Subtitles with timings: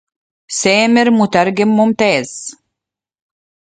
[0.61, 2.31] سامر مترجم ممتاز.